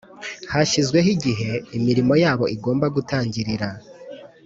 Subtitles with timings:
[0.51, 3.69] hashyizweho igihe imirimo yabo igomba gutangirira